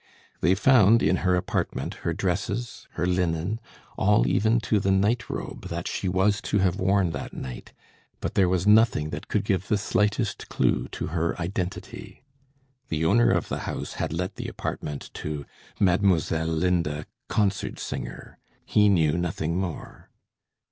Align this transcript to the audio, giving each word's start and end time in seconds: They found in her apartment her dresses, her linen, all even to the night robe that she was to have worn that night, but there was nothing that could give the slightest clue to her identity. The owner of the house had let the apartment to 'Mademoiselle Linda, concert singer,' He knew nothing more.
They 0.39 0.55
found 0.55 1.03
in 1.03 1.17
her 1.17 1.35
apartment 1.35 1.93
her 2.01 2.11
dresses, 2.11 2.87
her 2.93 3.05
linen, 3.05 3.59
all 3.99 4.25
even 4.25 4.59
to 4.61 4.79
the 4.79 4.89
night 4.89 5.29
robe 5.29 5.67
that 5.67 5.87
she 5.87 6.09
was 6.09 6.41
to 6.41 6.57
have 6.57 6.79
worn 6.79 7.11
that 7.11 7.33
night, 7.35 7.71
but 8.19 8.33
there 8.33 8.49
was 8.49 8.65
nothing 8.65 9.11
that 9.11 9.27
could 9.27 9.43
give 9.45 9.67
the 9.67 9.77
slightest 9.77 10.49
clue 10.49 10.87
to 10.93 11.07
her 11.13 11.39
identity. 11.39 12.23
The 12.89 13.05
owner 13.05 13.29
of 13.29 13.47
the 13.47 13.59
house 13.69 13.93
had 13.93 14.11
let 14.11 14.37
the 14.37 14.47
apartment 14.47 15.11
to 15.21 15.45
'Mademoiselle 15.79 16.47
Linda, 16.47 17.05
concert 17.27 17.77
singer,' 17.77 18.39
He 18.65 18.89
knew 18.89 19.19
nothing 19.19 19.55
more. 19.55 20.09